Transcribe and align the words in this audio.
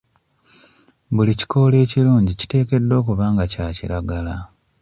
Buli 1.15 1.31
kikoola 1.39 1.75
ekirungi 1.83 2.31
kiteekeddwa 2.39 2.95
okuba 3.01 3.25
nga 3.33 3.45
kya 3.51 3.67
kiragala. 3.77 4.35